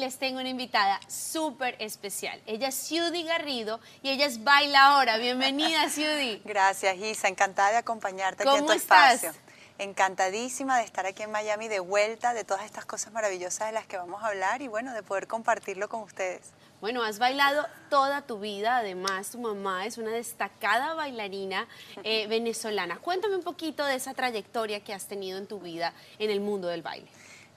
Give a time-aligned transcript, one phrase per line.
[0.00, 2.40] Les tengo una invitada súper especial.
[2.46, 5.18] Ella es Ciudi Garrido y ella es bailaora.
[5.18, 6.40] Bienvenida, Ciudi.
[6.42, 7.28] Gracias, Isa.
[7.28, 9.30] Encantada de acompañarte aquí en tu espacio.
[9.76, 13.86] Encantadísima de estar aquí en Miami de vuelta, de todas estas cosas maravillosas de las
[13.86, 16.50] que vamos a hablar y bueno, de poder compartirlo con ustedes.
[16.80, 21.68] Bueno, has bailado toda tu vida, además tu mamá es una destacada bailarina
[22.04, 23.00] eh, venezolana.
[23.00, 26.68] Cuéntame un poquito de esa trayectoria que has tenido en tu vida en el mundo
[26.68, 27.10] del baile.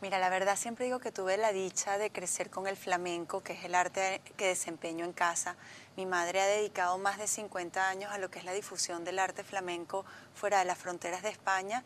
[0.03, 3.53] Mira, la verdad siempre digo que tuve la dicha de crecer con el flamenco, que
[3.53, 5.55] es el arte que desempeño en casa.
[5.95, 9.17] Mi madre ha dedicado más de 50 años a lo que es la difusión del
[9.17, 10.03] arte flamenco
[10.35, 11.85] fuera de las fronteras de España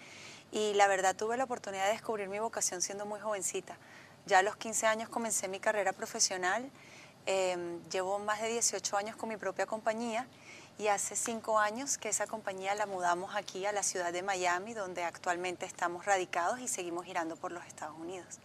[0.51, 3.77] y la verdad tuve la oportunidad de descubrir mi vocación siendo muy jovencita.
[4.25, 6.71] Ya a los 15 años comencé mi carrera profesional,
[7.27, 10.25] em, llevo más de 18 años con mi propia compañía
[10.77, 14.73] y hace cinco años que esa compañía la mudamos aquí a la ciudad de Miami,
[14.73, 18.39] donde actualmente estamos radicados y seguimos girando por los Estados Unidos.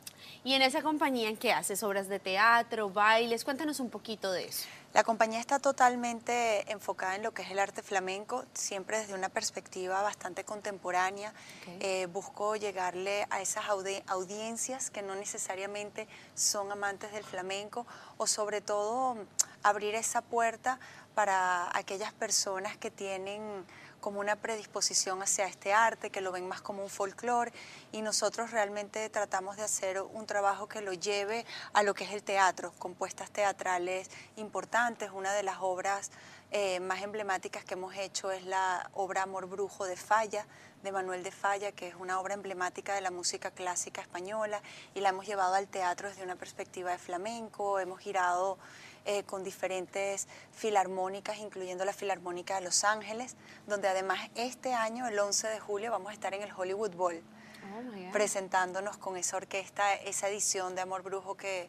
[0.45, 1.83] ¿Y en esa compañía en qué haces?
[1.83, 3.45] ¿Obras de teatro, bailes?
[3.45, 4.67] Cuéntanos un poquito de eso.
[4.93, 9.31] La compañía está totalmente enfocada en lo que es el arte flamenco, siempre desde una
[9.31, 11.33] perspectiva bastante contemporánea.
[11.81, 13.65] Eh, busco llegarle a esas
[14.07, 17.87] audiencias que no necesariamente son amantes del flamenco
[18.19, 19.17] o sobre todo
[19.63, 20.79] abrir esa puerta
[21.15, 23.65] para aquellas personas que tienen
[24.03, 27.53] como una predisposición hacia este arte, que lo ven más como un folclore
[27.93, 32.11] y nosotros realmente tratamos de hacer un trabajo que lo lleve a lo que es
[32.11, 35.11] el teatro, compuestas teatrales importantes.
[35.13, 36.11] Una de las obras
[36.51, 40.47] eh, más emblemáticas que hemos hecho es la obra Amor Brujo de Falla,
[40.83, 44.61] de Manuel de Falla, que es una obra emblemática de la música clásica española
[44.95, 48.59] y la hemos llevado al teatro desde una perspectiva de flamenco, hemos girado
[49.05, 53.35] eh, con diferentes filarmónicas, incluyendo la Filarmónica de Los Ángeles,
[53.67, 57.17] donde además este año, el 11 de julio, vamos a estar en el Hollywood Bowl,
[57.17, 61.69] oh presentándonos con esa orquesta, esa edición de Amor Brujo que,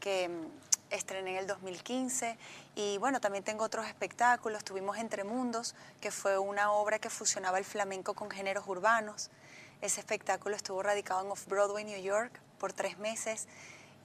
[0.00, 0.46] que mm,
[0.90, 2.36] estrené en el 2015
[2.74, 7.58] y bueno, también tengo otros espectáculos, tuvimos Entre Mundos, que fue una obra que fusionaba
[7.58, 9.30] el flamenco con géneros urbanos.
[9.80, 13.48] Ese espectáculo estuvo radicado en Off-Broadway, New York, por tres meses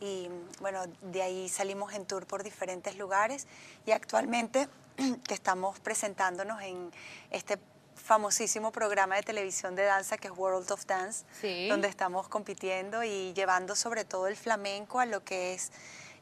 [0.01, 0.29] y
[0.59, 3.47] bueno, de ahí salimos en tour por diferentes lugares
[3.85, 4.67] y actualmente
[5.27, 6.91] que estamos presentándonos en
[7.29, 7.59] este
[7.95, 11.23] famosísimo programa de televisión de danza que es World of Dance,
[11.69, 15.71] donde estamos compitiendo y llevando sobre todo el flamenco a lo que es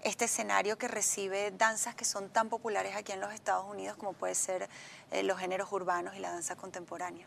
[0.03, 4.13] este escenario que recibe danzas que son tan populares aquí en los Estados Unidos como
[4.13, 4.69] puede ser
[5.11, 7.25] eh, los géneros urbanos y la danza contemporánea.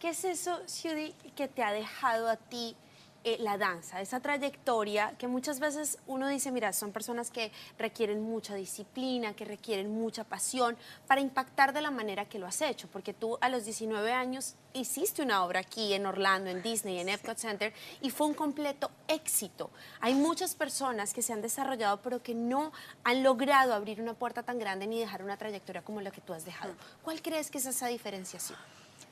[0.00, 2.76] ¿Qué es eso, Judy, que te ha dejado a ti
[3.24, 8.22] eh, la danza, esa trayectoria que muchas veces uno dice, mira, son personas que requieren
[8.22, 12.88] mucha disciplina, que requieren mucha pasión para impactar de la manera que lo has hecho,
[12.92, 17.08] porque tú a los 19 años hiciste una obra aquí en Orlando, en Disney, en
[17.08, 19.70] Epcot Center, y fue un completo éxito.
[20.00, 22.72] Hay muchas personas que se han desarrollado, pero que no
[23.04, 26.32] han logrado abrir una puerta tan grande ni dejar una trayectoria como la que tú
[26.32, 26.72] has dejado.
[27.02, 28.58] ¿Cuál crees que es esa diferenciación?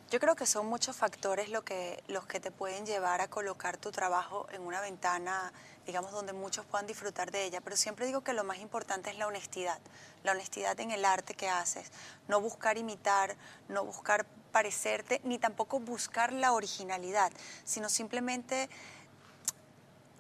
[0.09, 3.77] Yo creo que son muchos factores lo que, los que te pueden llevar a colocar
[3.77, 5.53] tu trabajo en una ventana,
[5.85, 7.61] digamos, donde muchos puedan disfrutar de ella.
[7.61, 9.81] Pero siempre digo que lo más importante es la honestidad,
[10.23, 11.91] la honestidad en el arte que haces.
[12.29, 13.35] No buscar imitar,
[13.69, 17.33] no buscar parecerte, ni tampoco buscar la originalidad,
[17.65, 18.71] sino simplemente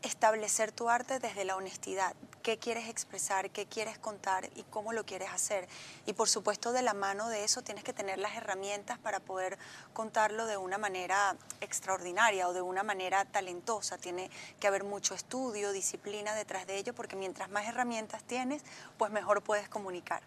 [0.07, 5.05] establecer tu arte desde la honestidad, qué quieres expresar, qué quieres contar y cómo lo
[5.05, 5.69] quieres hacer.
[6.07, 9.59] Y por supuesto de la mano de eso tienes que tener las herramientas para poder
[9.93, 13.99] contarlo de una manera extraordinaria o de una manera talentosa.
[13.99, 14.31] Tiene
[14.61, 18.63] que haber mucho estudio, disciplina detrás de ello, porque mientras más herramientas tienes,
[18.99, 20.23] pues mejor puedes comunicar.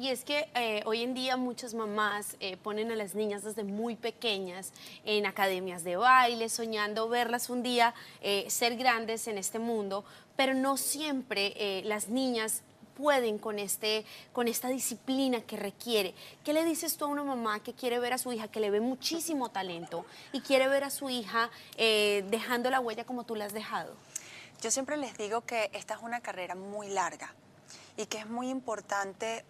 [0.00, 3.64] Y es que eh, hoy en día muchas mamás eh, ponen a las niñas desde
[3.64, 4.72] muy pequeñas
[5.04, 7.92] en academias de baile, soñando verlas un día
[8.22, 10.04] eh, ser grandes en este mundo,
[10.36, 12.62] pero no siempre las niñas
[12.96, 16.14] pueden con, este, con esta disciplina que requiere.
[16.44, 18.70] ¿Qué le dices tú a una mamá que quiere ver a su hija, que le
[18.70, 23.44] ve muchísimo talento y quiere ver a su hija dejando la huella como tú la
[23.44, 23.94] has dejado?
[24.62, 27.34] Yo siempre les digo que esta es una carrera muy larga
[27.96, 29.44] y que es muy importante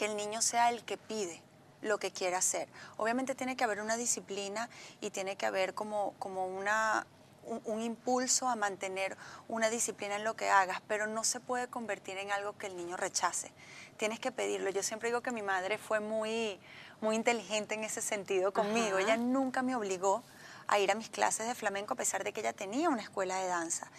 [0.00, 1.42] que el niño sea el que pide
[1.82, 2.68] lo que quiere hacer.
[2.96, 4.70] Obviamente tiene que haber una disciplina
[5.02, 7.06] y tiene que haber como, como una,
[7.44, 12.16] un, impulso a mantener una disciplina en lo que hagas, pero no se puede convertir
[12.16, 13.52] en algo que el niño rechace.
[13.98, 14.70] Tienes que pedirlo.
[14.70, 16.58] Yo siempre digo que mi madre fue muy,
[17.02, 18.96] muy inteligente en ese sentido conmigo.
[18.96, 20.22] Ella nunca me obligó
[20.66, 23.36] a ir a mis clases de flamenco a pesar de que ella tenía una escuela
[23.36, 23.90] de danza.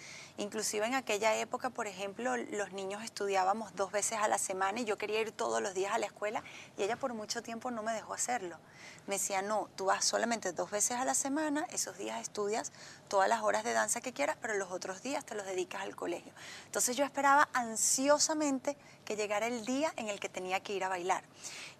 [0.41, 4.85] Inclusive en aquella época, por ejemplo, los niños estudiábamos dos veces a la semana y
[4.85, 6.41] yo quería ir todos los días a la escuela
[6.79, 8.57] y ella por mucho tiempo no me dejó hacerlo.
[9.05, 12.71] Me decía, no, tú vas solamente dos veces a la semana, esos días estudias
[13.07, 15.95] todas las horas de danza que quieras, pero los otros días te los dedicas al
[15.95, 16.33] colegio.
[16.65, 20.89] Entonces yo esperaba ansiosamente que llegara el día en el que tenía que ir a
[20.89, 21.23] bailar.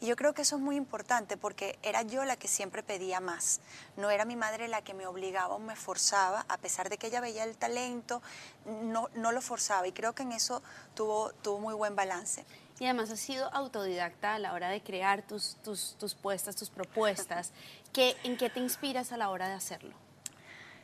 [0.02, 3.20] Y yo creo que eso es muy importante porque era yo la que siempre pedía
[3.20, 3.62] más.
[3.98, 7.08] No era mi madre la que me obligaba o me forzaba, a pesar de que
[7.08, 8.22] ella veía el talento,
[8.66, 9.88] no, no lo forzaba.
[9.88, 10.62] Y creo que en eso
[10.96, 12.46] tuvo, tuvo muy buen balance.
[12.80, 16.70] Y además has sido autodidacta a la hora de crear tus, tus, tus puestas, tus
[16.70, 17.52] propuestas.
[17.94, 19.96] ¿Qué, ¿En qué te inspiras a la hora de hacerlo?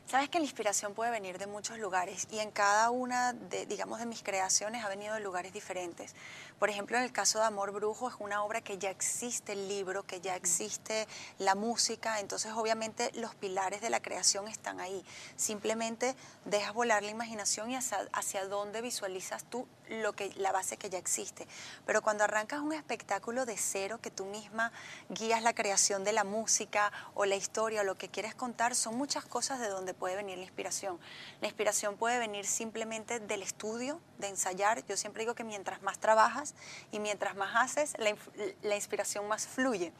[0.08, 3.98] Sabes que la inspiración puede venir de muchos lugares y en cada una de, digamos,
[3.98, 6.14] de mis creaciones ha venido de lugares diferentes.
[6.58, 9.68] Por ejemplo, en el caso de Amor Brujo es una obra que ya existe el
[9.68, 11.06] libro, que ya existe
[11.38, 15.04] la música, entonces obviamente los pilares de la creación están ahí.
[15.36, 16.16] Simplemente
[16.46, 20.90] dejas volar la imaginación y hacia, hacia dónde visualizas tú lo que, la base que
[20.90, 21.46] ya existe.
[21.86, 24.72] Pero cuando arrancas un espectáculo de cero, que tú misma
[25.08, 28.96] guías la creación de la música o la historia o lo que quieres contar, son
[28.96, 30.98] muchas cosas de donde puede venir la inspiración.
[31.40, 34.84] La inspiración puede venir simplemente del estudio, de ensayar.
[34.86, 36.54] Yo siempre digo que mientras más trabajas
[36.92, 39.92] y mientras más haces, la, inspiración más fluye.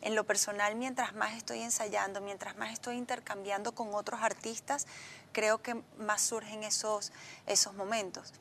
[0.00, 4.86] En lo personal, mientras más estoy ensayando, mientras más estoy intercambiando con otros artistas,
[5.32, 7.12] creo que más surgen esos,
[7.46, 8.32] esos momentos.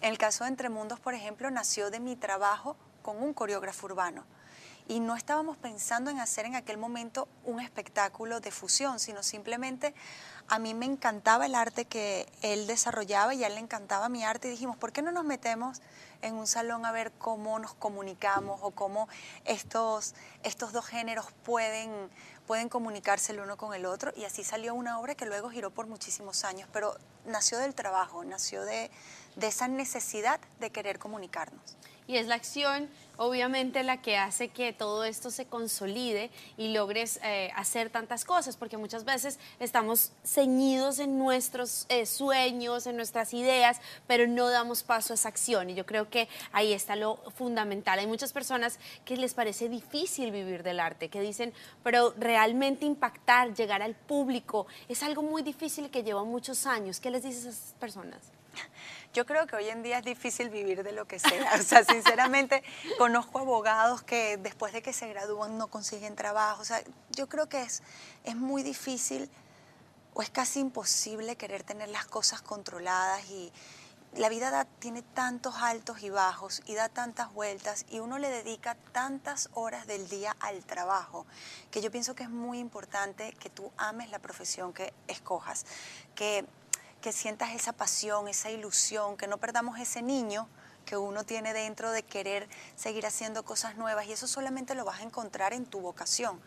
[0.00, 3.86] En el caso de Entre Mundos, por ejemplo, nació de mi trabajo con un coreógrafo
[3.86, 4.24] urbano
[4.88, 9.94] y no estábamos pensando en hacer en aquel momento un espectáculo de fusión, sino simplemente
[10.48, 14.24] a mí me encantaba el arte que él desarrollaba y a él le encantaba mi
[14.24, 15.82] arte y dijimos, ¿por qué no nos metemos
[16.22, 19.08] en un salón a ver cómo nos comunicamos o cómo
[19.44, 21.90] estos, estos dos géneros pueden,
[22.46, 24.12] pueden comunicarse el uno con el otro?
[24.16, 26.96] Y así salió una obra que luego giró por muchísimos años, pero
[27.28, 28.90] nació del trabajo, nació de,
[29.36, 31.76] de esa necesidad de querer comunicarnos
[32.08, 32.88] y es la acción
[33.18, 38.56] obviamente la que hace que todo esto se consolide y logres eh, hacer tantas cosas,
[38.56, 44.84] porque muchas veces estamos ceñidos en nuestros eh, sueños, en nuestras ideas, pero no damos
[44.84, 47.98] paso a esa acción y yo creo que ahí está lo fundamental.
[47.98, 51.52] Hay muchas personas que les parece difícil vivir del arte, que dicen,
[51.82, 57.00] pero realmente impactar, llegar al público, es algo muy difícil que lleva muchos años.
[57.00, 58.20] ¿Qué les dices a esas personas?
[59.14, 61.54] Yo creo que hoy en día es difícil vivir de lo que sea.
[61.58, 62.62] O sea, sinceramente,
[62.98, 66.62] conozco abogados que después de que se gradúan no consiguen trabajo.
[66.62, 67.82] O sea, yo creo que es,
[68.24, 69.30] es muy difícil
[70.14, 73.52] o es casi imposible querer tener las cosas controladas y
[74.16, 78.74] la vida tiene tantos altos y bajos y da tantas vueltas y uno le dedica
[78.92, 81.26] tantas horas del día al trabajo
[81.70, 85.66] que yo pienso que es muy importante que tú ames la profesión que escojas,
[86.14, 86.46] que
[87.00, 90.48] que sientas esa pasión, esa ilusión, que no perdamos ese niño
[90.84, 95.00] que uno tiene dentro de querer seguir haciendo cosas nuevas y eso solamente lo vas
[95.00, 96.40] a encontrar en tu vocación.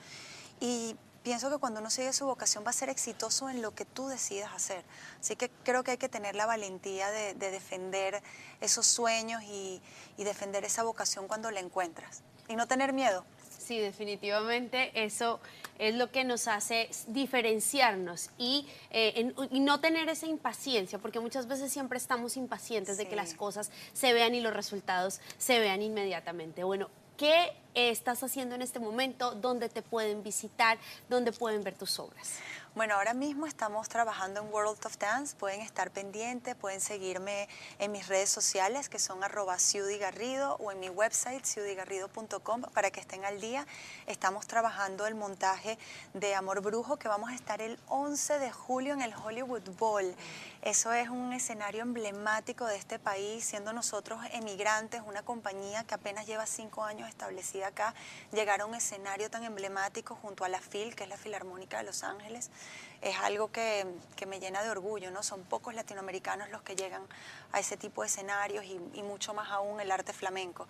[0.60, 3.86] Y pienso que cuando uno sigue su vocación va a ser exitoso en lo que
[3.86, 4.84] tú decidas hacer.
[5.20, 8.24] Así que creo que hay que tener la valentía de, defender
[8.62, 9.80] esos sueños y,
[10.18, 12.24] y defender esa vocación cuando la encuentras.
[12.48, 13.24] Y no tener miedo.
[13.60, 15.40] Sí, definitivamente eso
[15.82, 21.74] es lo que nos hace diferenciarnos y, eh, no tener esa impaciencia, porque muchas veces
[21.74, 26.64] siempre estamos impacientes de que las cosas se vean y los resultados se vean inmediatamente.
[26.64, 26.88] Bueno,
[27.18, 29.32] ¿qué estás haciendo en este momento?
[29.32, 30.78] ¿Dónde te pueden visitar?
[31.10, 32.36] ¿Dónde pueden ver tus obras?
[32.74, 37.92] Bueno, ahora mismo estamos trabajando en World of Dance, pueden estar pendientes, pueden seguirme en
[37.92, 39.58] mis redes sociales que son arroba
[40.00, 43.68] Garrido o en mi website ciudigarrido.com para que estén al día.
[44.08, 45.78] Estamos trabajando el montaje
[46.14, 50.16] de Amor Brujo que vamos a estar el 11 de julio en el Hollywood Bowl.
[50.62, 56.26] Eso es un escenario emblemático de este país, siendo nosotros emigrantes, una compañía que apenas
[56.26, 57.94] lleva cinco años establecida acá,
[58.32, 61.84] llegar a un escenario tan emblemático junto a la FIL, que es la Filarmónica de
[61.84, 62.50] Los Ángeles
[63.02, 63.86] es algo que,
[64.28, 65.24] me llena de orgullo, ¿no?
[65.24, 67.02] Son pocos latinoamericanos los que llegan
[67.52, 70.68] a ese tipo de escenarios y, y, mucho más aún el arte flamenco.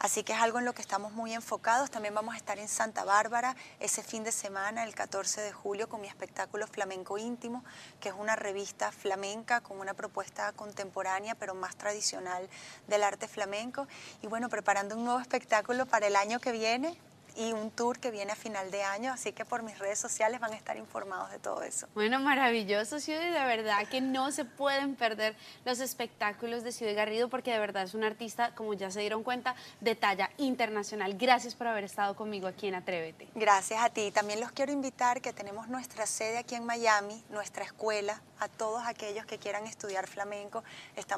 [0.00, 1.90] Así que es algo en lo que estamos muy enfocados.
[1.90, 5.88] También vamos a estar en Santa Bárbara ese fin de semana, el 14 de julio,
[5.88, 7.64] con mi espectáculo Flamenco Íntimo,
[8.00, 12.48] que es una revista flamenca con una propuesta contemporánea, pero más tradicional
[12.88, 13.86] del arte flamenco.
[14.22, 16.96] Y bueno, preparando un nuevo espectáculo para el año que viene,
[17.38, 20.40] y un tour que viene a final de año, así que por mis redes sociales
[20.40, 21.86] van a estar informados de todo eso.
[21.94, 27.28] Bueno, maravilloso, Ciudad, de verdad que no se pueden perder los espectáculos de Ciudad Garrido
[27.28, 31.14] porque de verdad es un artista, como ya se dieron cuenta, de talla internacional.
[31.16, 33.28] Gracias por haber estado conmigo aquí en Atrévete.
[33.36, 34.10] Gracias a ti.
[34.10, 38.82] También los quiero invitar que tenemos nuestra sede aquí en Miami, nuestra escuela, a todos
[38.84, 40.64] aquellos que quieran estudiar flamenco.
[40.96, 41.08] Estamos